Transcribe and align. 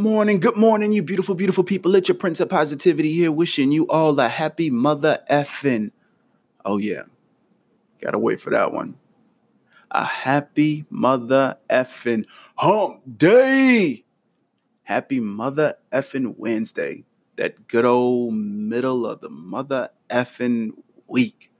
morning, 0.00 0.40
good 0.40 0.56
morning, 0.56 0.92
you 0.92 1.02
beautiful, 1.02 1.34
beautiful 1.34 1.64
people. 1.64 1.94
It's 1.94 2.08
your 2.08 2.16
Prince 2.16 2.40
of 2.40 2.48
Positivity 2.48 3.12
here, 3.12 3.32
wishing 3.32 3.72
you 3.72 3.86
all 3.88 4.18
a 4.20 4.28
happy 4.28 4.70
mother 4.70 5.18
effing. 5.30 5.90
Oh, 6.64 6.78
yeah. 6.78 7.02
Gotta 8.00 8.18
wait 8.18 8.40
for 8.40 8.50
that 8.50 8.72
one. 8.72 8.96
A 9.90 10.04
happy 10.04 10.84
mother 10.90 11.56
effing 11.70 12.26
hump 12.56 13.00
day. 13.16 14.04
Happy 14.82 15.20
mother 15.20 15.74
effing 15.92 16.34
Wednesday. 16.36 17.04
That 17.36 17.66
good 17.66 17.84
old 17.84 18.34
middle 18.34 19.06
of 19.06 19.20
the 19.20 19.30
mother 19.30 19.90
effing 20.10 20.70
week. 21.06 21.50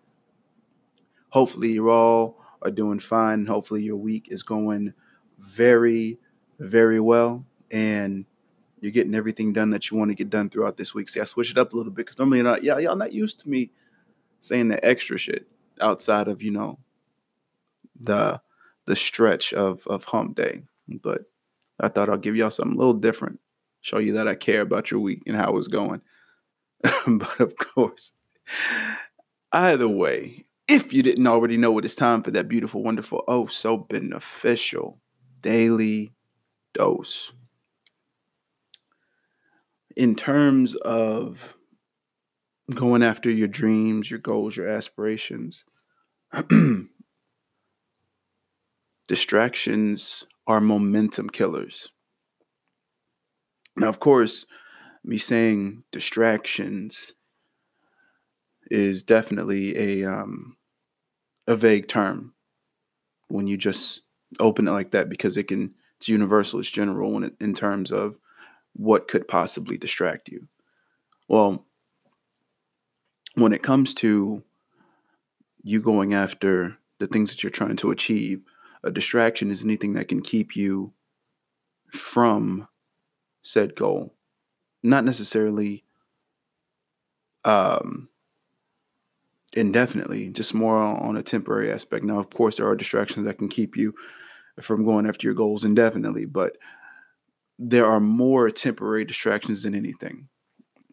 Hopefully, 1.31 1.73
you 1.73 1.91
all 1.91 2.39
are 2.63 2.71
doing 2.71 2.99
fine. 2.99 3.47
Hopefully, 3.47 3.83
your 3.83 3.97
week 3.97 4.29
is 4.31 4.43
going 4.43 4.95
very, 5.39 6.19
very 6.59 7.01
well. 7.01 7.45
And 7.71 8.25
you're 8.81 8.93
getting 8.93 9.15
everything 9.15 9.53
done 9.53 9.71
that 9.71 9.91
you 9.91 9.97
want 9.97 10.11
to 10.11 10.15
get 10.15 10.31
done 10.31 10.51
throughout 10.51 10.77
this 10.77 10.95
week. 10.95 11.09
See, 11.09 11.21
I 11.21 11.25
switched 11.25 11.53
it 11.53 11.59
up 11.59 11.73
a 11.73 11.77
little 11.77 11.93
bit 11.93 12.07
because 12.07 12.19
normally, 12.19 12.43
not, 12.43 12.63
yeah, 12.63 12.79
y'all 12.79 12.97
not 12.97 13.13
used 13.13 13.41
to 13.41 13.49
me 13.49 13.71
saying 14.41 14.69
the 14.69 14.85
extra 14.85 15.19
shit 15.19 15.47
outside 15.81 16.29
of 16.29 16.43
you 16.43 16.53
know 16.53 16.79
the 18.01 18.41
the 18.85 18.97
stretch 18.97 19.53
of 19.53 19.87
of 19.87 20.05
Hump 20.05 20.37
Day. 20.37 20.63
But 20.89 21.23
I 21.81 21.89
thought 21.89 22.09
I'll 22.09 22.17
give 22.17 22.37
y'all 22.37 22.51
something 22.51 22.77
a 22.77 22.79
little 22.79 22.95
different, 22.95 23.41
show 23.81 23.99
you 23.99 24.13
that 24.15 24.29
I 24.29 24.35
care 24.35 24.61
about 24.61 24.91
your 24.91 25.01
week 25.01 25.23
and 25.27 25.37
how 25.37 25.57
it's 25.57 25.69
going. 25.69 26.03
but 27.07 27.41
of 27.41 27.57
course, 27.57 28.13
either 29.53 29.89
way, 29.89 30.45
if 30.69 30.93
you 30.93 31.03
didn't 31.03 31.27
already 31.27 31.57
know 31.57 31.77
it 31.79 31.85
is 31.85 31.97
time 31.97 32.23
for 32.23 32.31
that 32.33 32.49
beautiful, 32.49 32.83
wonderful, 32.83 33.25
oh 33.27 33.47
so 33.47 33.77
beneficial 33.77 34.99
daily 35.41 36.13
dose 36.75 37.33
in 39.97 40.15
terms 40.15 40.75
of 40.77 41.57
going 42.73 43.03
after 43.03 43.31
your 43.31 43.49
dreams, 43.49 44.11
your 44.11 44.21
goals, 44.21 44.57
your 44.57 44.69
aspirations, 44.69 45.65
distractions 49.09 50.25
are 50.47 50.61
momentum 50.61 51.31
killers. 51.31 51.89
Now, 53.77 53.89
of 53.89 54.01
course, 54.01 54.47
me 55.03 55.19
saying 55.19 55.85
distractions 55.93 57.15
is 58.71 59.03
definitely 59.03 59.77
a 59.77 60.11
um, 60.11 60.57
a 61.47 61.57
vague 61.57 61.87
term 61.87 62.35
when 63.29 63.47
you 63.47 63.57
just 63.57 64.03
open 64.41 64.67
it 64.67 64.73
like 64.73 64.91
that 64.91 65.09
because 65.09 65.37
it 65.37 65.49
can 65.49 65.75
it's 65.99 66.09
universal, 66.09 66.61
it's 66.61 66.71
general 66.71 67.17
in, 67.23 67.37
in 67.41 67.55
terms 67.55 67.93
of 67.93 68.19
what 68.77 69.09
could 69.09 69.27
possibly 69.27 69.79
distract 69.79 70.29
you? 70.29 70.49
Well, 71.29 71.67
when 73.35 73.53
it 73.53 73.63
comes 73.63 73.95
to 73.95 74.43
you 75.63 75.81
going 75.81 76.15
after 76.15 76.79
the 76.99 77.07
things 77.07 77.31
that 77.31 77.43
you're 77.43 77.51
trying 77.51 77.77
to 77.77 77.91
achieve, 77.91 78.43
a 78.85 78.91
distraction 78.91 79.51
is 79.51 79.63
anything 79.63 79.95
that 79.95 80.09
can 80.09 80.21
keep 80.21 80.55
you 80.55 80.93
from 81.91 82.69
said 83.43 83.75
goal. 83.75 84.15
Not 84.83 85.05
necessarily 85.05 85.85
um, 87.45 88.09
indefinitely, 89.53 90.31
just 90.31 90.55
more 90.55 90.79
on 90.79 91.17
a 91.17 91.23
temporary 91.23 91.73
aspect. 91.73 92.05
Now, 92.05 92.19
of 92.19 92.31
course, 92.31 92.57
there 92.57 92.69
are 92.69 92.77
distractions 92.77 93.27
that 93.27 93.39
can 93.39 93.49
keep 93.49 93.77
you 93.77 93.95
from 94.61 94.85
going 94.85 95.07
after 95.07 95.27
your 95.27 95.35
goals 95.35 95.65
indefinitely, 95.65 96.25
but 96.25 96.57
there 97.59 97.87
are 97.87 98.01
more 98.01 98.51
temporary 98.51 99.05
distractions 99.05 99.63
than 99.63 99.75
anything. 99.75 100.29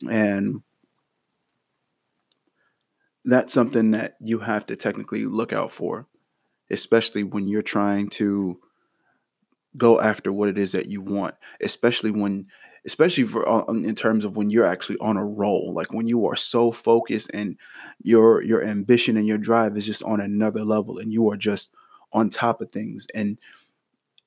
And 0.09 0.61
that's 3.25 3.53
something 3.53 3.91
that 3.91 4.15
you 4.19 4.39
have 4.39 4.65
to 4.67 4.75
technically 4.75 5.25
look 5.25 5.53
out 5.53 5.71
for, 5.71 6.07
especially 6.69 7.23
when 7.23 7.47
you're 7.47 7.61
trying 7.61 8.09
to 8.09 8.59
go 9.77 9.99
after 9.99 10.31
what 10.31 10.49
it 10.49 10.57
is 10.57 10.73
that 10.73 10.87
you 10.87 11.01
want, 11.01 11.35
especially 11.61 12.11
when 12.11 12.47
especially 12.85 13.23
for 13.23 13.47
uh, 13.47 13.63
in 13.73 13.95
terms 13.95 14.25
of 14.25 14.35
when 14.35 14.49
you're 14.49 14.65
actually 14.65 14.97
on 14.99 15.15
a 15.15 15.25
roll 15.25 15.73
like 15.73 15.93
when 15.93 16.07
you 16.07 16.25
are 16.25 16.35
so 16.35 16.71
focused 16.71 17.31
and 17.33 17.57
your 18.01 18.43
your 18.43 18.63
ambition 18.63 19.15
and 19.15 19.25
your 19.25 19.37
drive 19.37 19.77
is 19.77 19.85
just 19.85 20.03
on 20.03 20.19
another 20.19 20.63
level 20.63 20.97
and 20.97 21.11
you 21.11 21.29
are 21.29 21.37
just 21.37 21.73
on 22.11 22.29
top 22.29 22.61
of 22.61 22.71
things 22.71 23.07
and 23.15 23.37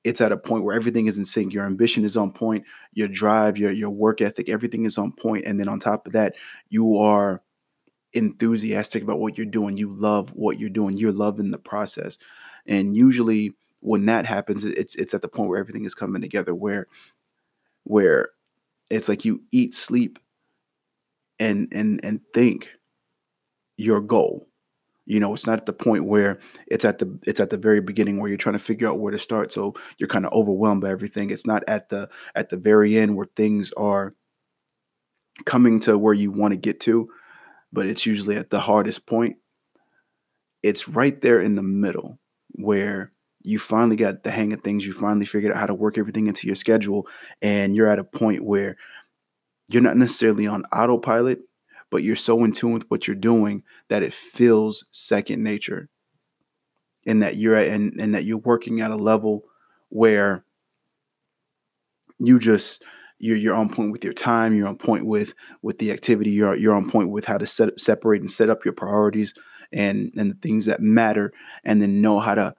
it's 0.07 0.21
at 0.21 0.31
a 0.31 0.37
point 0.37 0.63
where 0.63 0.75
everything 0.75 1.07
is 1.07 1.17
in 1.17 1.25
sync. 1.25 1.53
Your 1.53 1.65
ambition 1.65 2.05
is 2.05 2.15
on 2.15 2.31
point, 2.31 2.63
your 2.93 3.09
drive, 3.09 3.57
your 3.57 3.71
your 3.71 3.89
work 3.89 4.21
ethic, 4.21 4.47
everything 4.47 4.85
is 4.85 4.97
on 4.97 5.11
point. 5.11 5.45
And 5.45 5.59
then 5.59 5.67
on 5.67 5.79
top 5.79 6.07
of 6.07 6.13
that, 6.13 6.35
you 6.69 6.97
are 6.97 7.41
enthusiastic 8.13 9.03
about 9.03 9.19
what 9.19 9.37
you're 9.37 9.45
doing. 9.45 9.75
You 9.75 9.93
love 9.93 10.29
what 10.29 10.59
you're 10.59 10.69
doing. 10.69 10.97
You're 10.97 11.11
loving 11.11 11.51
the 11.51 11.57
process. 11.57 12.17
And 12.65 12.95
usually 12.95 13.53
when 13.81 14.05
that 14.05 14.25
happens, 14.25 14.63
it's 14.63 14.95
it's 14.95 15.13
at 15.13 15.21
the 15.21 15.27
point 15.27 15.49
where 15.49 15.59
everything 15.59 15.83
is 15.83 15.93
coming 15.93 16.21
together 16.21 16.55
where 16.55 16.87
where 17.83 18.29
it's 18.89 19.09
like 19.09 19.25
you 19.25 19.43
eat, 19.51 19.75
sleep, 19.75 20.19
and 21.37 21.67
and 21.73 21.99
and 22.01 22.21
think 22.33 22.71
your 23.75 23.99
goal 23.99 24.46
you 25.07 25.19
know 25.19 25.33
it's 25.33 25.47
not 25.47 25.59
at 25.59 25.65
the 25.65 25.73
point 25.73 26.05
where 26.05 26.39
it's 26.67 26.85
at 26.85 26.99
the 26.99 27.19
it's 27.25 27.39
at 27.39 27.49
the 27.49 27.57
very 27.57 27.81
beginning 27.81 28.19
where 28.19 28.29
you're 28.29 28.37
trying 28.37 28.53
to 28.53 28.59
figure 28.59 28.87
out 28.87 28.99
where 28.99 29.11
to 29.11 29.19
start. 29.19 29.51
So 29.51 29.73
you're 29.97 30.09
kind 30.09 30.25
of 30.25 30.33
overwhelmed 30.33 30.81
by 30.81 30.89
everything. 30.89 31.31
It's 31.31 31.47
not 31.47 31.63
at 31.67 31.89
the 31.89 32.09
at 32.35 32.49
the 32.49 32.57
very 32.57 32.97
end 32.97 33.15
where 33.15 33.27
things 33.35 33.73
are 33.77 34.13
coming 35.45 35.79
to 35.79 35.97
where 35.97 36.13
you 36.13 36.31
want 36.31 36.51
to 36.51 36.57
get 36.57 36.79
to 36.81 37.09
but 37.71 37.85
it's 37.85 38.05
usually 38.05 38.35
at 38.35 38.49
the 38.49 38.59
hardest 38.59 39.05
point. 39.05 39.37
It's 40.63 40.87
right 40.87 41.19
there 41.21 41.39
in 41.39 41.55
the 41.55 41.61
middle 41.61 42.19
where 42.53 43.11
you 43.43 43.59
finally 43.59 43.95
got 43.95 44.23
the 44.23 44.31
hang 44.31 44.53
of 44.53 44.61
things. 44.61 44.85
You 44.85 44.93
finally 44.93 45.25
figured 45.25 45.53
out 45.53 45.59
how 45.59 45.65
to 45.67 45.73
work 45.73 45.97
everything 45.97 46.27
into 46.27 46.47
your 46.47 46.55
schedule 46.55 47.07
and 47.41 47.75
you're 47.75 47.87
at 47.87 47.99
a 47.99 48.03
point 48.03 48.43
where 48.43 48.77
you're 49.69 49.83
not 49.83 49.97
necessarily 49.97 50.47
on 50.47 50.63
autopilot 50.73 51.39
but 51.89 52.03
you're 52.03 52.15
so 52.15 52.43
in 52.43 52.51
tune 52.51 52.73
with 52.73 52.89
what 52.89 53.07
you're 53.07 53.15
doing 53.15 53.63
that 53.89 54.03
it 54.03 54.13
feels 54.13 54.85
second 54.91 55.43
nature. 55.43 55.89
And 57.05 57.23
that 57.23 57.37
you're 57.37 57.55
at, 57.55 57.69
and, 57.69 57.93
and 57.99 58.13
that 58.13 58.25
you're 58.25 58.37
working 58.37 58.81
at 58.81 58.91
a 58.91 58.95
level 58.95 59.43
where 59.89 60.43
you 62.19 62.39
just 62.39 62.83
you're 63.19 63.37
you're 63.37 63.55
on 63.55 63.69
point 63.69 63.91
with 63.91 64.03
your 64.03 64.13
time 64.13 64.55
you're 64.55 64.67
on 64.67 64.75
point 64.75 65.05
with 65.05 65.33
with 65.61 65.79
the 65.79 65.91
activity 65.91 66.31
you're 66.31 66.55
you're 66.55 66.75
on 66.75 66.89
point 66.89 67.09
with 67.09 67.25
how 67.25 67.37
to 67.37 67.45
set 67.45 67.79
separate 67.79 68.21
and 68.21 68.29
set 68.29 68.49
up 68.49 68.65
your 68.65 68.73
priorities 68.73 69.33
and 69.71 70.11
and 70.17 70.31
the 70.31 70.37
things 70.41 70.65
that 70.65 70.81
matter 70.81 71.31
and 71.63 71.81
then 71.81 72.01
know 72.01 72.19
how 72.19 72.35
to 72.35 72.53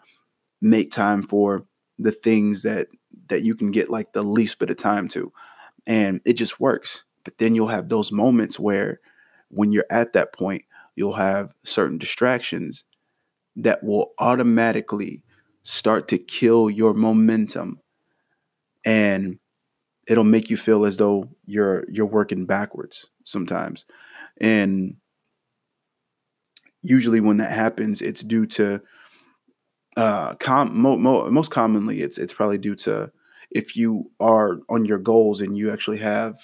make 0.60 0.90
time 0.90 1.22
for 1.22 1.66
the 1.98 2.12
things 2.12 2.62
that 2.62 2.88
that 3.28 3.42
you 3.42 3.54
can 3.54 3.70
get 3.70 3.90
like 3.90 4.12
the 4.12 4.22
least 4.22 4.58
bit 4.58 4.70
of 4.70 4.76
time 4.76 5.08
to. 5.08 5.32
And 5.86 6.20
it 6.24 6.34
just 6.34 6.60
works. 6.60 7.04
But 7.24 7.38
then 7.38 7.54
you'll 7.54 7.68
have 7.68 7.88
those 7.88 8.12
moments 8.12 8.58
where 8.58 9.00
when 9.48 9.72
you're 9.72 9.86
at 9.90 10.12
that 10.12 10.32
point, 10.32 10.62
you'll 10.96 11.14
have 11.14 11.52
certain 11.64 11.98
distractions 11.98 12.84
that 13.56 13.82
will 13.82 14.12
automatically 14.18 15.22
start 15.62 16.08
to 16.08 16.18
kill 16.18 16.70
your 16.70 16.94
momentum. 16.94 17.80
And 18.84 19.38
it'll 20.06 20.24
make 20.24 20.50
you 20.50 20.56
feel 20.56 20.84
as 20.84 20.96
though 20.96 21.28
you're 21.44 21.84
you're 21.90 22.06
working 22.06 22.46
backwards 22.46 23.08
sometimes. 23.24 23.84
And 24.40 24.96
usually 26.82 27.20
when 27.20 27.38
that 27.38 27.52
happens 27.52 28.00
it's 28.00 28.22
due 28.22 28.46
to 28.46 28.80
uh 29.96 30.34
com- 30.36 30.80
mo- 30.80 30.96
mo- 30.96 31.30
most 31.30 31.50
commonly 31.50 32.00
it's 32.00 32.18
it's 32.18 32.32
probably 32.32 32.58
due 32.58 32.74
to 32.76 33.10
if 33.50 33.76
you 33.76 34.10
are 34.20 34.60
on 34.68 34.84
your 34.84 34.98
goals 34.98 35.40
and 35.40 35.56
you 35.56 35.70
actually 35.72 35.98
have 35.98 36.36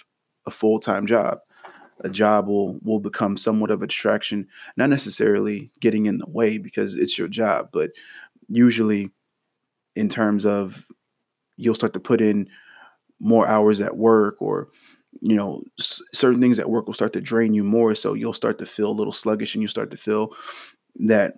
a 0.46 0.50
full-time 0.50 1.06
job 1.06 1.38
a 2.00 2.10
job 2.10 2.46
will 2.48 2.78
will 2.82 3.00
become 3.00 3.36
somewhat 3.36 3.70
of 3.70 3.82
a 3.82 3.86
distraction 3.86 4.46
not 4.76 4.90
necessarily 4.90 5.70
getting 5.80 6.06
in 6.06 6.18
the 6.18 6.28
way 6.28 6.58
because 6.58 6.94
it's 6.94 7.18
your 7.18 7.28
job 7.28 7.68
but 7.72 7.90
usually 8.48 9.10
in 9.96 10.08
terms 10.08 10.46
of 10.46 10.86
you'll 11.56 11.74
start 11.74 11.92
to 11.94 12.00
put 12.00 12.20
in 12.20 12.48
more 13.20 13.46
hours 13.46 13.80
at 13.80 13.96
work 13.96 14.40
or 14.42 14.68
you 15.22 15.36
know 15.36 15.62
s- 15.80 16.02
certain 16.12 16.40
things 16.40 16.58
at 16.58 16.70
work 16.70 16.86
will 16.86 16.94
start 16.94 17.12
to 17.12 17.20
drain 17.20 17.54
you 17.54 17.64
more 17.64 17.94
so 17.94 18.14
you'll 18.14 18.32
start 18.32 18.58
to 18.58 18.66
feel 18.66 18.90
a 18.90 18.92
little 18.98 19.12
sluggish 19.12 19.54
and 19.54 19.62
you 19.62 19.68
start 19.68 19.90
to 19.90 19.96
feel 19.96 20.32
that 20.96 21.34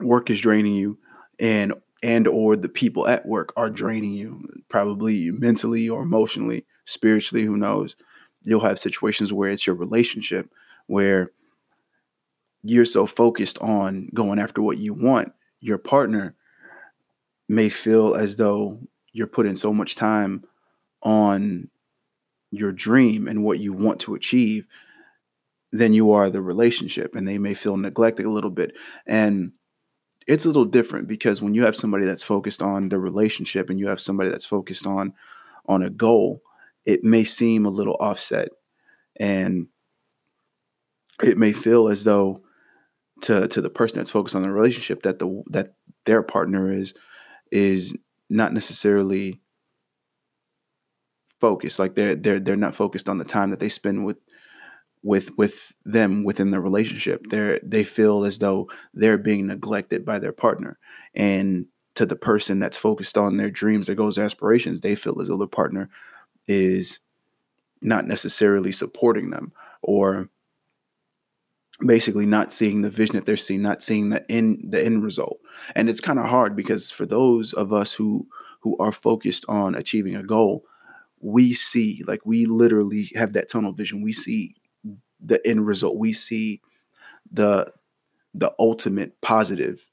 work 0.00 0.30
is 0.30 0.40
draining 0.40 0.74
you 0.74 0.98
and 1.38 1.72
and 2.02 2.26
or 2.26 2.56
the 2.56 2.68
people 2.68 3.06
at 3.06 3.26
work 3.26 3.52
are 3.56 3.70
draining 3.70 4.12
you 4.12 4.42
probably 4.68 5.30
mentally 5.30 5.88
or 5.88 6.02
emotionally 6.02 6.66
spiritually 6.84 7.44
who 7.44 7.56
knows 7.56 7.96
you'll 8.44 8.60
have 8.60 8.78
situations 8.78 9.32
where 9.32 9.50
it's 9.50 9.66
your 9.66 9.76
relationship 9.76 10.50
where 10.86 11.30
you're 12.62 12.84
so 12.84 13.06
focused 13.06 13.58
on 13.60 14.08
going 14.14 14.38
after 14.38 14.62
what 14.62 14.78
you 14.78 14.94
want, 14.94 15.32
your 15.60 15.78
partner 15.78 16.34
may 17.48 17.68
feel 17.68 18.14
as 18.14 18.36
though 18.36 18.78
you're 19.12 19.26
putting 19.26 19.56
so 19.56 19.72
much 19.72 19.96
time 19.96 20.44
on 21.02 21.68
your 22.50 22.72
dream 22.72 23.26
and 23.26 23.42
what 23.42 23.58
you 23.58 23.72
want 23.72 24.00
to 24.00 24.14
achieve 24.14 24.66
than 25.72 25.92
you 25.92 26.12
are 26.12 26.30
the 26.30 26.42
relationship 26.42 27.14
and 27.14 27.26
they 27.26 27.38
may 27.38 27.54
feel 27.54 27.76
neglected 27.76 28.26
a 28.26 28.30
little 28.30 28.50
bit. 28.50 28.76
And 29.06 29.52
it's 30.26 30.44
a 30.44 30.48
little 30.48 30.64
different 30.64 31.08
because 31.08 31.42
when 31.42 31.54
you 31.54 31.64
have 31.64 31.74
somebody 31.74 32.04
that's 32.04 32.22
focused 32.22 32.62
on 32.62 32.90
the 32.90 32.98
relationship 32.98 33.70
and 33.70 33.78
you 33.78 33.88
have 33.88 34.00
somebody 34.00 34.30
that's 34.30 34.44
focused 34.44 34.86
on 34.86 35.14
on 35.66 35.82
a 35.82 35.90
goal 35.90 36.42
it 36.84 37.04
may 37.04 37.24
seem 37.24 37.66
a 37.66 37.70
little 37.70 37.96
offset. 38.00 38.48
And 39.18 39.68
it 41.22 41.38
may 41.38 41.52
feel 41.52 41.88
as 41.88 42.04
though 42.04 42.42
to 43.22 43.46
to 43.48 43.60
the 43.60 43.70
person 43.70 43.98
that's 43.98 44.10
focused 44.10 44.34
on 44.34 44.42
the 44.42 44.50
relationship 44.50 45.02
that 45.02 45.18
the 45.18 45.42
that 45.50 45.74
their 46.06 46.22
partner 46.22 46.72
is 46.72 46.94
is 47.50 47.96
not 48.28 48.52
necessarily 48.52 49.40
focused. 51.40 51.78
Like 51.78 51.94
they're 51.94 52.16
they're 52.16 52.40
they're 52.40 52.56
not 52.56 52.74
focused 52.74 53.08
on 53.08 53.18
the 53.18 53.24
time 53.24 53.50
that 53.50 53.60
they 53.60 53.68
spend 53.68 54.04
with 54.04 54.18
with 55.02 55.36
with 55.36 55.72
them 55.84 56.24
within 56.24 56.50
the 56.50 56.60
relationship. 56.60 57.26
They 57.30 57.60
they 57.62 57.84
feel 57.84 58.24
as 58.24 58.38
though 58.38 58.68
they're 58.94 59.18
being 59.18 59.46
neglected 59.46 60.04
by 60.04 60.18
their 60.18 60.32
partner. 60.32 60.78
And 61.14 61.66
to 61.94 62.06
the 62.06 62.16
person 62.16 62.58
that's 62.58 62.76
focused 62.76 63.18
on 63.18 63.36
their 63.36 63.50
dreams 63.50 63.86
their 63.86 63.96
goals 63.96 64.18
aspirations 64.18 64.80
they 64.80 64.94
feel 64.94 65.20
as 65.20 65.28
though 65.28 65.36
their 65.36 65.46
partner 65.46 65.90
is 66.46 67.00
not 67.80 68.06
necessarily 68.06 68.72
supporting 68.72 69.30
them 69.30 69.52
or 69.82 70.28
basically 71.84 72.26
not 72.26 72.52
seeing 72.52 72.82
the 72.82 72.90
vision 72.90 73.16
that 73.16 73.26
they're 73.26 73.36
seeing, 73.36 73.62
not 73.62 73.82
seeing 73.82 74.10
the 74.10 74.30
end 74.30 74.62
the 74.68 74.84
end 74.84 75.04
result. 75.04 75.40
And 75.74 75.88
it's 75.88 76.00
kind 76.00 76.18
of 76.18 76.26
hard 76.26 76.54
because 76.54 76.90
for 76.90 77.06
those 77.06 77.52
of 77.52 77.72
us 77.72 77.94
who 77.94 78.28
who 78.60 78.76
are 78.78 78.92
focused 78.92 79.44
on 79.48 79.74
achieving 79.74 80.14
a 80.14 80.22
goal, 80.22 80.64
we 81.20 81.52
see 81.52 82.02
like 82.06 82.24
we 82.24 82.46
literally 82.46 83.10
have 83.16 83.32
that 83.32 83.50
tunnel 83.50 83.72
vision. 83.72 84.02
We 84.02 84.12
see 84.12 84.54
the 85.20 85.44
end 85.46 85.66
result. 85.66 85.96
We 85.96 86.12
see 86.12 86.60
the 87.30 87.72
the 88.34 88.52
ultimate 88.58 89.20
positive 89.20 89.86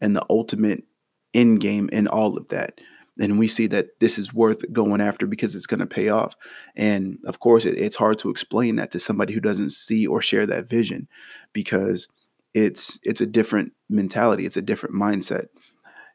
and 0.00 0.14
the 0.14 0.26
ultimate 0.28 0.84
end 1.32 1.60
game 1.60 1.88
in 1.92 2.06
all 2.08 2.36
of 2.36 2.48
that 2.48 2.80
and 3.18 3.38
we 3.38 3.48
see 3.48 3.66
that 3.68 3.98
this 4.00 4.18
is 4.18 4.34
worth 4.34 4.70
going 4.72 5.00
after 5.00 5.26
because 5.26 5.54
it's 5.54 5.66
going 5.66 5.80
to 5.80 5.86
pay 5.86 6.08
off. 6.08 6.34
And 6.74 7.18
of 7.24 7.40
course, 7.40 7.64
it, 7.64 7.78
it's 7.78 7.96
hard 7.96 8.18
to 8.20 8.30
explain 8.30 8.76
that 8.76 8.90
to 8.90 9.00
somebody 9.00 9.32
who 9.32 9.40
doesn't 9.40 9.70
see 9.70 10.06
or 10.06 10.20
share 10.20 10.46
that 10.46 10.68
vision 10.68 11.08
because 11.52 12.08
it's 12.54 12.98
it's 13.02 13.20
a 13.20 13.26
different 13.26 13.72
mentality, 13.88 14.46
it's 14.46 14.56
a 14.56 14.62
different 14.62 14.94
mindset, 14.94 15.46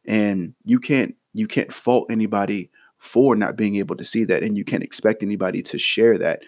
and 0.05 0.53
you 0.63 0.79
can't 0.79 1.15
you 1.33 1.47
can't 1.47 1.73
fault 1.73 2.09
anybody 2.09 2.69
for 2.97 3.35
not 3.35 3.55
being 3.55 3.75
able 3.75 3.95
to 3.95 4.05
see 4.05 4.23
that, 4.25 4.43
and 4.43 4.57
you 4.57 4.63
can't 4.63 4.83
expect 4.83 5.23
anybody 5.23 5.61
to 5.63 5.77
share 5.77 6.17
that 6.17 6.41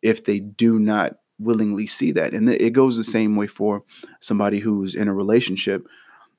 if 0.00 0.24
they 0.24 0.40
do 0.40 0.78
not 0.78 1.16
willingly 1.38 1.86
see 1.86 2.12
that. 2.12 2.32
And 2.32 2.48
it 2.48 2.72
goes 2.72 2.96
the 2.96 3.04
same 3.04 3.36
way 3.36 3.46
for 3.46 3.84
somebody 4.20 4.60
who's 4.60 4.94
in 4.94 5.08
a 5.08 5.14
relationship. 5.14 5.86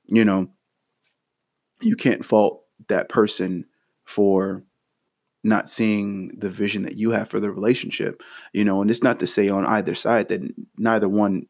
You 0.08 0.24
know, 0.24 0.50
you 1.80 1.96
can't 1.96 2.24
fault 2.24 2.63
that 2.88 3.08
person 3.08 3.66
for 4.04 4.64
not 5.42 5.68
seeing 5.68 6.28
the 6.38 6.48
vision 6.48 6.82
that 6.82 6.96
you 6.96 7.10
have 7.10 7.28
for 7.28 7.38
the 7.38 7.50
relationship 7.50 8.22
you 8.52 8.64
know 8.64 8.80
and 8.80 8.90
it's 8.90 9.02
not 9.02 9.18
to 9.18 9.26
say 9.26 9.48
on 9.48 9.66
either 9.66 9.94
side 9.94 10.28
that 10.28 10.40
neither 10.78 11.08
one 11.08 11.46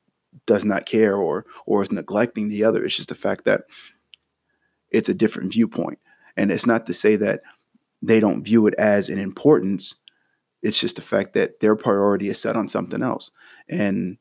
does 0.46 0.64
not 0.64 0.86
care 0.86 1.16
or 1.16 1.46
or 1.66 1.82
is 1.82 1.92
neglecting 1.92 2.48
the 2.48 2.64
other. 2.64 2.84
It's 2.84 2.96
just 2.96 3.08
the 3.08 3.14
fact 3.14 3.44
that 3.44 3.62
it's 4.90 5.08
a 5.08 5.14
different 5.14 5.52
viewpoint. 5.52 5.98
And 6.36 6.50
it's 6.50 6.66
not 6.66 6.86
to 6.86 6.94
say 6.94 7.16
that 7.16 7.42
they 8.02 8.20
don't 8.20 8.44
view 8.44 8.66
it 8.66 8.74
as 8.74 9.08
an 9.08 9.18
importance. 9.18 9.96
It's 10.62 10.78
just 10.78 10.96
the 10.96 11.02
fact 11.02 11.34
that 11.34 11.60
their 11.60 11.76
priority 11.76 12.28
is 12.28 12.40
set 12.40 12.56
on 12.56 12.68
something 12.68 13.02
else. 13.02 13.30
And 13.68 14.18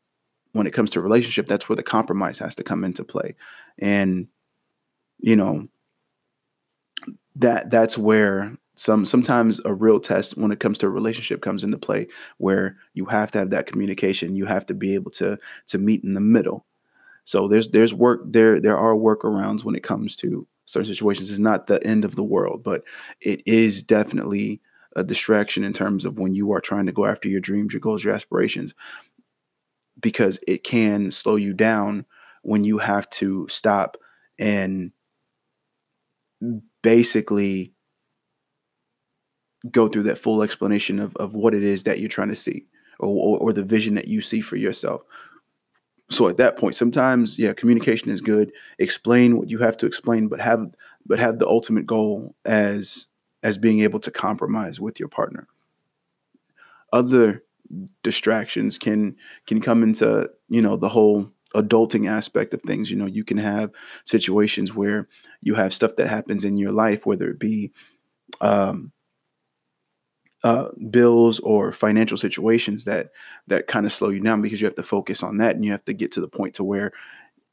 when 0.52 0.68
it 0.68 0.74
comes 0.74 0.92
to 0.92 1.02
relationship 1.02 1.48
that's 1.48 1.68
where 1.68 1.76
the 1.76 1.84
compromise 1.84 2.40
has 2.40 2.56
to 2.56 2.64
come 2.64 2.84
into 2.84 3.04
play. 3.04 3.36
And 3.80 4.28
you 5.20 5.36
know 5.36 5.68
that 7.36 7.70
that's 7.70 7.98
where 7.98 8.56
some 8.76 9.06
sometimes 9.06 9.62
a 9.66 9.74
real 9.74 10.00
test 10.00 10.38
when 10.38 10.52
it 10.52 10.60
comes 10.60 10.78
to 10.80 10.88
a 10.88 10.90
relationship 10.90 11.42
comes 11.42 11.64
into 11.64 11.78
play 11.78 12.08
where 12.38 12.78
you 12.94 13.06
have 13.06 13.32
to 13.32 13.40
have 13.40 13.50
that 13.52 13.68
communication. 13.68 14.36
You 14.36 14.46
have 14.46 14.66
to 14.68 14.74
be 14.74 14.94
able 14.96 15.12
to 15.12 15.38
to 15.68 15.78
meet 15.78 16.04
in 16.04 16.14
the 16.14 16.22
middle. 16.22 16.66
So 17.26 17.48
there's 17.48 17.70
there's 17.70 17.94
work 17.94 18.22
there 18.26 18.60
there 18.60 18.78
are 18.78 18.96
workarounds 18.96 19.64
when 19.64 19.76
it 19.76 19.84
comes 19.84 20.16
to 20.18 20.48
certain 20.66 20.88
situations. 20.88 21.30
It's 21.30 21.40
not 21.40 21.68
the 21.68 21.86
end 21.86 22.06
of 22.06 22.16
the 22.16 22.24
world 22.24 22.64
but 22.64 22.84
it 23.22 23.42
is 23.46 23.84
definitely 23.84 24.62
a 24.96 25.04
distraction 25.04 25.64
in 25.64 25.74
terms 25.74 26.06
of 26.06 26.20
when 26.20 26.36
you 26.36 26.52
are 26.52 26.62
trying 26.62 26.86
to 26.86 26.92
go 26.92 27.06
after 27.06 27.28
your 27.28 27.42
dreams 27.42 27.74
your 27.74 27.80
goals 27.80 28.04
your 28.04 28.14
aspirations 28.14 28.74
because 30.00 30.40
it 30.48 30.64
can 30.64 31.12
slow 31.12 31.36
you 31.36 31.54
down 31.54 32.06
when 32.44 32.64
you 32.64 32.78
have 32.78 33.10
to 33.10 33.48
stop 33.50 33.98
and 34.38 34.92
basically 36.84 37.74
go 39.72 39.88
through 39.88 40.04
that 40.04 40.20
full 40.20 40.44
explanation 40.44 41.00
of, 41.00 41.16
of 41.16 41.34
what 41.34 41.56
it 41.56 41.64
is 41.64 41.84
that 41.84 42.00
you're 42.00 42.10
trying 42.10 42.30
to 42.30 42.36
see 42.36 42.66
or, 43.00 43.08
or, 43.08 43.38
or 43.40 43.54
the 43.54 43.64
vision 43.64 43.96
that 43.96 44.08
you 44.08 44.22
see 44.22 44.42
for 44.42 44.58
yourself. 44.58 45.02
So 46.10 46.28
at 46.28 46.38
that 46.38 46.58
point, 46.58 46.76
sometimes, 46.76 47.40
yeah, 47.40 47.54
communication 47.54 48.12
is 48.12 48.22
good. 48.22 48.52
Explain 48.78 49.38
what 49.38 49.50
you 49.50 49.58
have 49.60 49.78
to 49.78 49.86
explain, 49.86 50.28
but 50.28 50.40
have 50.42 50.68
but 51.06 51.20
have 51.20 51.40
the 51.40 51.48
ultimate 51.48 51.88
goal 51.88 52.36
as 52.46 53.08
as 53.42 53.58
being 53.58 53.82
able 53.82 54.00
to 54.02 54.12
compromise 54.12 54.80
with 54.80 55.00
your 55.00 55.10
partner. 55.10 55.48
Other 56.92 57.44
distractions 58.04 58.78
can 58.78 59.16
can 59.48 59.60
come 59.62 59.82
into 59.82 60.30
you 60.50 60.62
know 60.62 60.78
the 60.78 60.90
whole 60.90 61.32
adulting 61.56 62.10
aspect 62.10 62.54
of 62.54 62.62
things. 62.62 62.90
You 62.90 62.98
know, 62.98 63.06
you 63.06 63.24
can 63.24 63.38
have 63.38 63.72
situations 64.06 64.74
where 64.74 65.08
you 65.42 65.56
have 65.56 65.74
stuff 65.74 65.96
that 65.98 66.08
happens 66.08 66.46
in 66.46 66.58
your 66.58 66.72
life, 66.72 67.06
whether 67.06 67.30
it 67.30 67.40
be 67.40 67.72
um, 68.42 68.92
uh, 70.44 70.68
bills 70.90 71.40
or 71.40 71.72
financial 71.72 72.18
situations 72.18 72.84
that 72.86 73.12
that 73.48 73.68
kind 73.68 73.86
of 73.86 73.94
slow 73.94 74.10
you 74.10 74.20
down 74.20 74.42
because 74.42 74.60
you 74.60 74.68
have 74.68 74.76
to 74.76 74.84
focus 74.84 75.24
on 75.24 75.38
that 75.38 75.56
and 75.56 75.64
you 75.64 75.72
have 75.72 75.86
to 75.86 75.94
get 75.94 76.12
to 76.12 76.22
the 76.22 76.28
point 76.28 76.56
to 76.56 76.64
where 76.64 76.92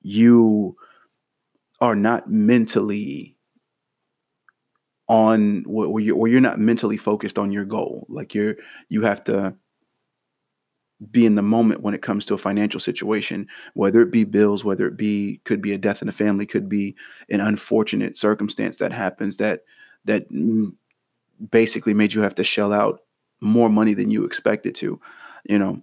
you 0.03 0.77
are 1.81 1.95
not 1.95 2.29
mentally 2.29 3.37
on 5.09 5.63
where 5.67 6.03
you 6.03 6.17
where 6.17 6.31
you're 6.31 6.41
not 6.41 6.59
mentally 6.59 6.97
focused 6.97 7.39
on 7.39 7.53
your 7.53 7.65
goal 7.65 8.07
like 8.09 8.35
you're 8.35 8.57
you 8.89 9.03
have 9.03 9.23
to 9.23 9.55
be 11.11 11.25
in 11.25 11.35
the 11.35 11.43
moment 11.43 11.83
when 11.83 11.95
it 11.95 12.03
comes 12.03 12.27
to 12.27 12.35
a 12.35 12.39
financial 12.39 12.81
situation, 12.81 13.49
whether 13.75 14.03
it 14.03 14.11
be 14.11 14.25
bills, 14.25 14.65
whether 14.65 14.87
it 14.87 14.97
be 14.97 15.41
could 15.45 15.63
be 15.63 15.73
a 15.73 15.79
death 15.79 16.03
in 16.03 16.07
the 16.07 16.13
family, 16.13 16.47
could 16.47 16.69
be 16.69 16.95
an 17.31 17.41
unfortunate 17.41 18.17
circumstance 18.17 18.77
that 18.79 18.93
happens 18.93 19.39
that 19.39 19.65
that 20.05 20.27
basically 21.51 21.95
made 21.95 22.15
you 22.15 22.23
have 22.23 22.35
to 22.35 22.45
shell 22.45 22.73
out 22.73 23.01
more 23.41 23.71
money 23.71 23.95
than 23.95 24.11
you 24.11 24.25
expected 24.25 24.75
to, 24.75 25.01
you 25.45 25.59
know. 25.59 25.83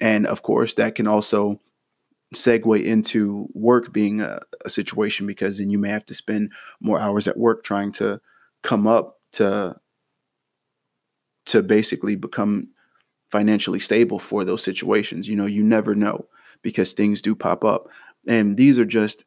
And 0.00 0.26
of 0.26 0.42
course, 0.42 0.74
that 0.74 0.94
can 0.94 1.06
also 1.06 1.60
segue 2.34 2.82
into 2.82 3.48
work 3.52 3.92
being 3.92 4.20
a, 4.20 4.40
a 4.64 4.70
situation 4.70 5.26
because 5.26 5.58
then 5.58 5.70
you 5.70 5.78
may 5.78 5.90
have 5.90 6.06
to 6.06 6.14
spend 6.14 6.52
more 6.80 6.98
hours 7.00 7.28
at 7.28 7.36
work 7.36 7.64
trying 7.64 7.92
to 7.92 8.20
come 8.62 8.86
up 8.86 9.18
to 9.32 9.76
to 11.46 11.62
basically 11.62 12.14
become 12.14 12.68
financially 13.30 13.80
stable 13.80 14.18
for 14.18 14.44
those 14.44 14.62
situations. 14.62 15.28
You 15.28 15.36
know, 15.36 15.46
you 15.46 15.62
never 15.62 15.94
know 15.94 16.26
because 16.62 16.92
things 16.92 17.22
do 17.22 17.34
pop 17.34 17.64
up. 17.64 17.88
And 18.26 18.56
these 18.56 18.78
are 18.78 18.84
just 18.84 19.24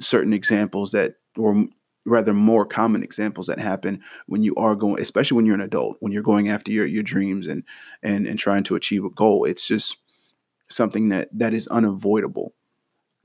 certain 0.00 0.32
examples 0.32 0.92
that, 0.92 1.16
or 1.36 1.66
rather 2.04 2.32
more 2.32 2.66
common 2.66 3.02
examples 3.02 3.46
that 3.46 3.58
happen 3.58 4.02
when 4.26 4.42
you 4.42 4.54
are 4.56 4.74
going, 4.74 5.00
especially 5.00 5.36
when 5.36 5.46
you're 5.46 5.54
an 5.54 5.60
adult, 5.60 5.96
when 6.00 6.12
you're 6.12 6.22
going 6.22 6.48
after 6.48 6.72
your, 6.72 6.86
your 6.86 7.02
dreams 7.02 7.46
and, 7.46 7.62
and, 8.02 8.26
and 8.26 8.38
trying 8.38 8.64
to 8.64 8.74
achieve 8.74 9.04
a 9.04 9.10
goal. 9.10 9.44
It's 9.44 9.66
just 9.66 9.96
something 10.68 11.08
that, 11.10 11.28
that 11.32 11.54
is 11.54 11.68
unavoidable, 11.68 12.54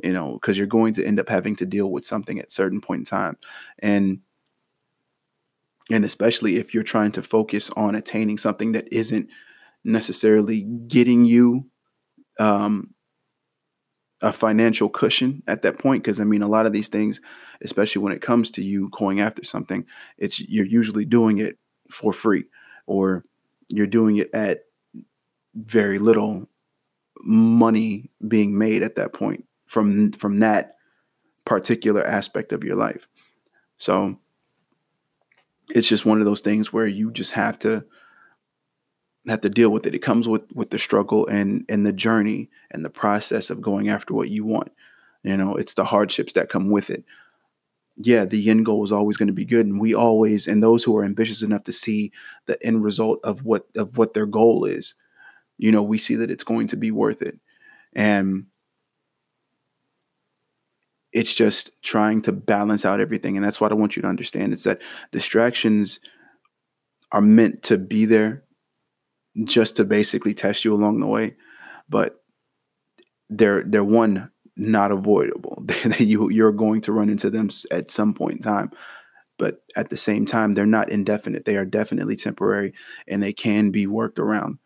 you 0.03 0.13
know, 0.13 0.33
because 0.33 0.57
you're 0.57 0.67
going 0.67 0.93
to 0.93 1.05
end 1.05 1.19
up 1.19 1.29
having 1.29 1.55
to 1.57 1.65
deal 1.65 1.91
with 1.91 2.05
something 2.05 2.39
at 2.39 2.51
certain 2.51 2.81
point 2.81 2.99
in 2.99 3.05
time. 3.05 3.37
And, 3.79 4.19
and 5.89 6.03
especially 6.05 6.57
if 6.57 6.73
you're 6.73 6.83
trying 6.83 7.13
to 7.13 7.23
focus 7.23 7.71
on 7.75 7.95
attaining 7.95 8.37
something 8.37 8.73
that 8.73 8.91
isn't 8.91 9.29
necessarily 9.87 10.61
getting 10.61 11.25
you 11.25 11.65
um, 12.39 12.93
a 14.21 14.31
financial 14.33 14.89
cushion 14.89 15.41
at 15.47 15.61
that 15.61 15.77
point 15.77 16.03
because 16.03 16.19
i 16.19 16.23
mean 16.23 16.41
a 16.41 16.47
lot 16.47 16.65
of 16.65 16.73
these 16.73 16.87
things 16.87 17.21
especially 17.61 18.01
when 18.01 18.13
it 18.13 18.21
comes 18.21 18.49
to 18.49 18.63
you 18.63 18.89
going 18.89 19.19
after 19.19 19.43
something 19.43 19.85
it's 20.17 20.39
you're 20.39 20.65
usually 20.65 21.05
doing 21.05 21.37
it 21.37 21.57
for 21.89 22.11
free 22.11 22.45
or 22.87 23.23
you're 23.69 23.85
doing 23.87 24.17
it 24.17 24.29
at 24.33 24.61
very 25.53 25.99
little 25.99 26.47
money 27.23 28.09
being 28.27 28.57
made 28.57 28.83
at 28.83 28.95
that 28.95 29.13
point 29.13 29.45
from 29.65 30.11
from 30.11 30.37
that 30.37 30.75
particular 31.45 32.05
aspect 32.05 32.51
of 32.51 32.63
your 32.63 32.75
life. 32.75 33.07
So 33.77 34.19
it's 35.69 35.87
just 35.87 36.05
one 36.05 36.19
of 36.19 36.25
those 36.25 36.41
things 36.41 36.71
where 36.71 36.87
you 36.87 37.11
just 37.11 37.31
have 37.31 37.57
to 37.59 37.85
have 39.27 39.41
to 39.41 39.49
deal 39.49 39.69
with 39.69 39.85
it. 39.85 39.95
It 39.95 39.99
comes 39.99 40.27
with 40.27 40.43
with 40.53 40.69
the 40.69 40.79
struggle 40.79 41.27
and 41.27 41.65
and 41.69 41.85
the 41.85 41.93
journey 41.93 42.49
and 42.71 42.83
the 42.83 42.89
process 42.89 43.49
of 43.49 43.61
going 43.61 43.89
after 43.89 44.13
what 44.13 44.29
you 44.29 44.45
want. 44.45 44.71
You 45.23 45.37
know, 45.37 45.55
it's 45.55 45.73
the 45.73 45.85
hardships 45.85 46.33
that 46.33 46.49
come 46.49 46.69
with 46.69 46.89
it. 46.89 47.03
Yeah, 47.97 48.25
the 48.25 48.49
end 48.49 48.65
goal 48.65 48.83
is 48.83 48.91
always 48.91 49.17
going 49.17 49.27
to 49.27 49.33
be 49.33 49.45
good, 49.45 49.65
and 49.65 49.79
we 49.81 49.93
always 49.93 50.47
and 50.47 50.61
those 50.61 50.83
who 50.83 50.95
are 50.97 51.03
ambitious 51.03 51.41
enough 51.41 51.63
to 51.63 51.73
see 51.73 52.11
the 52.45 52.63
end 52.65 52.83
result 52.83 53.19
of 53.23 53.43
what 53.43 53.67
of 53.75 53.97
what 53.97 54.13
their 54.13 54.27
goal 54.27 54.65
is, 54.65 54.93
you 55.57 55.71
know, 55.71 55.83
we 55.83 55.97
see 55.97 56.15
that 56.15 56.31
it's 56.31 56.43
going 56.43 56.67
to 56.67 56.77
be 56.77 56.91
worth 56.91 57.21
it, 57.21 57.39
and 57.93 58.45
it's 61.11 61.33
just 61.33 61.81
trying 61.81 62.21
to 62.21 62.31
balance 62.31 62.85
out 62.85 62.99
everything, 62.99 63.35
and 63.35 63.45
that's 63.45 63.59
what 63.59 63.71
I 63.71 63.75
want 63.75 63.95
you 63.95 64.03
to 64.03 64.07
understand. 64.07 64.53
It's 64.53 64.63
that 64.63 64.81
distractions 65.11 65.99
are 67.11 67.21
meant 67.21 67.63
to 67.63 67.77
be 67.77 68.05
there 68.05 68.43
just 69.43 69.75
to 69.77 69.83
basically 69.83 70.33
test 70.33 70.65
you 70.65 70.73
along 70.73 70.99
the 70.99 71.07
way, 71.07 71.35
but 71.89 72.23
they're 73.29 73.63
they're 73.63 73.83
one 73.83 74.31
not 74.55 74.91
avoidable. 74.91 75.63
you 75.99 76.29
you're 76.29 76.51
going 76.51 76.81
to 76.81 76.91
run 76.91 77.09
into 77.09 77.29
them 77.29 77.49
at 77.71 77.91
some 77.91 78.13
point 78.13 78.37
in 78.37 78.41
time, 78.41 78.71
but 79.37 79.63
at 79.75 79.89
the 79.89 79.97
same 79.97 80.25
time, 80.25 80.53
they're 80.53 80.65
not 80.65 80.89
indefinite. 80.89 81.45
They 81.45 81.57
are 81.57 81.65
definitely 81.65 82.15
temporary, 82.15 82.73
and 83.07 83.21
they 83.21 83.33
can 83.33 83.71
be 83.71 83.87
worked 83.87 84.19
around. 84.19 84.59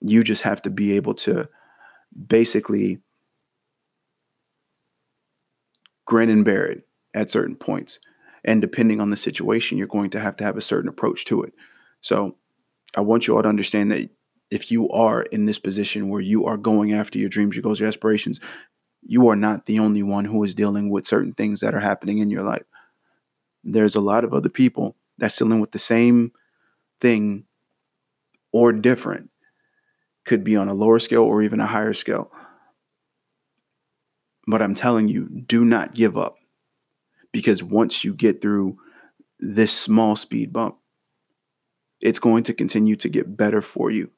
You 0.00 0.24
just 0.24 0.42
have 0.42 0.62
to 0.62 0.70
be 0.70 0.96
able 0.96 1.14
to 1.14 1.48
basically 2.26 3.00
grin 6.04 6.30
and 6.30 6.44
bear 6.44 6.66
it 6.66 6.86
at 7.14 7.30
certain 7.30 7.56
points. 7.56 7.98
And 8.44 8.60
depending 8.60 9.00
on 9.00 9.10
the 9.10 9.16
situation, 9.16 9.76
you're 9.76 9.88
going 9.88 10.10
to 10.10 10.20
have 10.20 10.36
to 10.36 10.44
have 10.44 10.56
a 10.56 10.62
certain 10.62 10.88
approach 10.88 11.24
to 11.26 11.42
it. 11.42 11.52
So 12.00 12.36
I 12.96 13.02
want 13.02 13.26
you 13.26 13.36
all 13.36 13.42
to 13.42 13.48
understand 13.48 13.92
that 13.92 14.10
if 14.50 14.70
you 14.70 14.88
are 14.90 15.22
in 15.22 15.44
this 15.44 15.58
position 15.58 16.08
where 16.08 16.20
you 16.20 16.46
are 16.46 16.56
going 16.56 16.92
after 16.92 17.18
your 17.18 17.28
dreams, 17.28 17.54
your 17.54 17.62
goals, 17.62 17.78
your 17.78 17.88
aspirations, 17.88 18.40
you 19.02 19.28
are 19.28 19.36
not 19.36 19.66
the 19.66 19.78
only 19.78 20.02
one 20.02 20.24
who 20.24 20.42
is 20.42 20.54
dealing 20.54 20.90
with 20.90 21.06
certain 21.06 21.32
things 21.32 21.60
that 21.60 21.74
are 21.74 21.80
happening 21.80 22.18
in 22.18 22.30
your 22.30 22.42
life. 22.42 22.64
There's 23.62 23.94
a 23.94 24.00
lot 24.00 24.24
of 24.24 24.32
other 24.32 24.48
people 24.48 24.96
that's 25.18 25.36
dealing 25.36 25.60
with 25.60 25.72
the 25.72 25.78
same 25.78 26.32
thing 27.00 27.44
or 28.52 28.72
different. 28.72 29.30
Could 30.24 30.42
be 30.42 30.56
on 30.56 30.68
a 30.68 30.74
lower 30.74 30.98
scale 30.98 31.22
or 31.22 31.42
even 31.42 31.60
a 31.60 31.66
higher 31.66 31.94
scale. 31.94 32.32
But 34.46 34.62
I'm 34.62 34.74
telling 34.74 35.08
you, 35.08 35.28
do 35.28 35.64
not 35.64 35.94
give 35.94 36.16
up. 36.16 36.36
Because 37.32 37.62
once 37.62 38.04
you 38.04 38.14
get 38.14 38.40
through 38.40 38.78
this 39.38 39.72
small 39.72 40.16
speed 40.16 40.52
bump, 40.52 40.78
it's 42.00 42.18
going 42.18 42.42
to 42.44 42.54
continue 42.54 42.96
to 42.96 43.08
get 43.08 43.36
better 43.36 43.62
for 43.62 43.90
you 43.90 44.10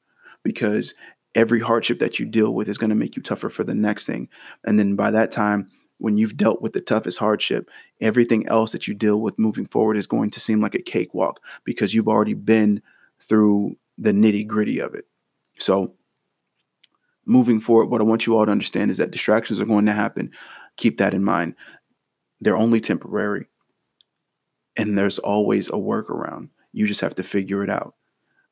because 0.43 0.93
every 1.35 1.59
hardship 1.59 1.99
that 1.99 2.19
you 2.19 2.25
deal 2.25 2.53
with 2.53 2.67
is 2.67 2.77
going 2.77 2.89
to 2.89 2.95
make 2.95 3.15
you 3.15 3.21
tougher 3.21 3.49
for 3.49 3.63
the 3.63 3.75
next 3.75 4.05
thing. 4.05 4.29
And 4.65 4.79
then 4.79 4.95
by 4.95 5.11
that 5.11 5.31
time, 5.31 5.69
when 5.97 6.17
you've 6.17 6.37
dealt 6.37 6.61
with 6.61 6.73
the 6.73 6.79
toughest 6.79 7.19
hardship, 7.19 7.69
everything 7.99 8.47
else 8.47 8.71
that 8.71 8.87
you 8.87 8.93
deal 8.93 9.19
with 9.19 9.37
moving 9.37 9.65
forward 9.65 9.97
is 9.97 10.07
going 10.07 10.31
to 10.31 10.39
seem 10.39 10.61
like 10.61 10.75
a 10.75 10.81
cakewalk 10.81 11.41
because 11.65 11.93
you've 11.93 12.07
already 12.07 12.33
been 12.33 12.81
through 13.21 13.77
the 13.97 14.13
nitty 14.13 14.47
gritty 14.47 14.79
of 14.79 14.95
it. 14.95 15.05
So, 15.59 15.95
moving 17.25 17.59
forward, 17.59 17.87
what 17.87 17.99
I 17.99 18.05
want 18.05 18.25
you 18.25 18.37
all 18.37 18.45
to 18.45 18.51
understand 18.51 18.91
is 18.91 18.97
that 18.97 19.11
distractions 19.11 19.59
are 19.59 19.65
going 19.65 19.85
to 19.87 19.91
happen. 19.91 20.31
Keep 20.77 20.97
that 20.99 21.13
in 21.13 21.23
mind. 21.23 21.55
They're 22.39 22.55
only 22.55 22.79
temporary, 22.79 23.47
and 24.77 24.97
there's 24.97 25.19
always 25.19 25.67
a 25.67 25.73
workaround. 25.73 26.49
You 26.71 26.87
just 26.87 27.01
have 27.01 27.15
to 27.15 27.23
figure 27.23 27.63
it 27.63 27.69
out. 27.69 27.95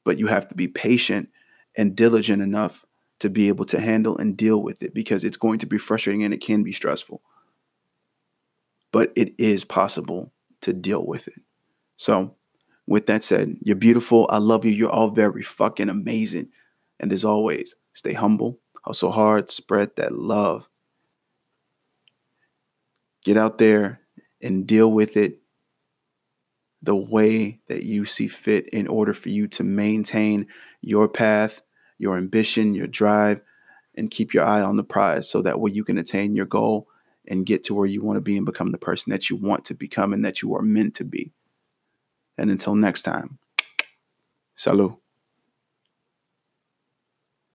But 0.04 0.18
you 0.18 0.28
have 0.28 0.48
to 0.50 0.56
be 0.56 0.68
patient 0.68 1.30
and 1.76 1.96
diligent 1.96 2.42
enough 2.42 2.86
to 3.20 3.30
be 3.30 3.48
able 3.48 3.66
to 3.66 3.80
handle 3.80 4.18
and 4.18 4.38
deal 4.38 4.62
with 4.62 4.84
it 4.84 4.94
because 4.94 5.24
it's 5.24 5.38
going 5.38 5.60
to 5.60 5.66
be 5.66 5.78
frustrating 5.78 6.24
and 6.24 6.34
it 6.34 6.42
can 6.42 6.64
be 6.64 6.72
stressful. 6.72 7.22
But 8.92 9.12
it 9.16 9.34
is 9.38 9.66
possible 9.66 10.32
to 10.62 10.74
deal 10.74 11.06
with 11.06 11.28
it. 11.28 11.42
So, 11.98 12.36
with 12.86 13.06
that 13.08 13.24
said, 13.24 13.58
you're 13.62 13.76
beautiful. 13.76 14.28
I 14.30 14.38
love 14.38 14.64
you. 14.64 14.72
You're 14.72 14.90
all 14.90 15.10
very 15.10 15.44
fucking 15.44 15.90
amazing. 15.90 16.50
And 17.00 17.12
as 17.12 17.26
always, 17.26 17.76
stay 17.94 18.14
humble, 18.14 18.60
hustle 18.84 19.12
hard, 19.12 19.52
spread 19.52 19.96
that 19.98 20.14
love. 20.14 20.70
Get 23.26 23.36
out 23.36 23.58
there 23.58 24.00
and 24.42 24.66
deal 24.66 24.90
with 24.90 25.18
it 25.18 25.42
the 26.88 26.96
way 26.96 27.60
that 27.68 27.84
you 27.84 28.06
see 28.06 28.30
fit 28.30 28.70
in 28.70 28.88
order 28.88 29.14
for 29.14 29.28
you 29.28 29.46
to 29.46 29.62
maintain 29.62 30.48
your 30.80 31.10
path, 31.10 31.62
your 31.98 32.18
ambition, 32.18 32.74
your 32.74 32.88
drive, 32.88 33.42
and 33.96 34.10
keep 34.10 34.34
your 34.34 34.46
eye 34.46 34.62
on 34.62 34.78
the 34.78 34.86
prize 34.86 35.30
so 35.30 35.42
that 35.42 35.60
way 35.60 35.70
you 35.70 35.84
can 35.84 35.98
attain 35.98 36.34
your 36.34 36.46
goal 36.46 36.88
and 37.28 37.46
get 37.46 37.62
to 37.62 37.74
where 37.74 37.86
you 37.86 38.02
want 38.02 38.16
to 38.16 38.22
be 38.22 38.38
and 38.38 38.46
become 38.46 38.72
the 38.72 38.78
person 38.78 39.12
that 39.12 39.30
you 39.30 39.36
want 39.36 39.66
to 39.66 39.74
become 39.74 40.14
and 40.14 40.24
that 40.24 40.42
you 40.42 40.56
are 40.56 40.62
meant 40.62 40.96
to 40.96 41.04
be. 41.04 41.34
And 42.38 42.50
until 42.50 42.74
next 42.74 43.02
time, 43.02 43.38
salut. 44.56 44.94